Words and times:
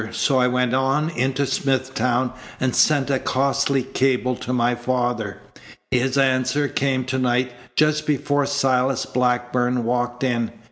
So 0.11 0.39
I 0.39 0.47
went 0.47 0.73
on 0.73 1.11
into 1.11 1.45
Smithtown 1.45 2.33
and 2.59 2.75
sent 2.75 3.11
a 3.11 3.19
costly 3.19 3.83
cable 3.83 4.35
to 4.37 4.51
my 4.51 4.73
father. 4.73 5.37
His 5.91 6.17
answer 6.17 6.67
came 6.67 7.05
to 7.05 7.19
night 7.19 7.51
just 7.75 8.07
before 8.07 8.47
Silas 8.47 9.05
Blackburn 9.05 9.83
walked 9.83 10.23
in. 10.23 10.53